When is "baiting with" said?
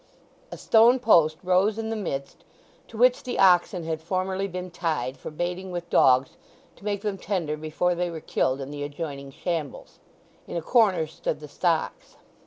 5.29-5.91